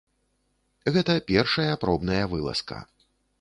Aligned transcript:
Гэта 0.95 1.17
першая 1.33 1.73
пробная 1.85 2.23
вылазка. 2.33 2.81